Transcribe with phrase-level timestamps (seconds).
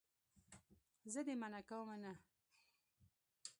[1.13, 2.11] زه دې منع کومه نه.